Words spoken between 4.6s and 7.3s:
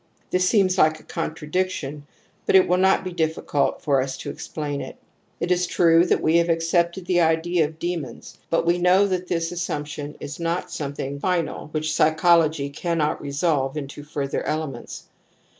it. It is true that we have accepted the